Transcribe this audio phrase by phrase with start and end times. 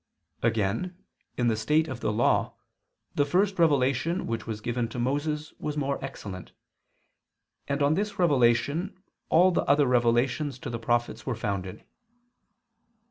[0.41, 0.97] Again
[1.37, 2.55] in the state of the Law
[3.13, 6.53] the first revelation which was given to Moses was more excellent,
[7.67, 8.97] and on this revelation
[9.29, 11.85] all the other revelations to the prophets were founded.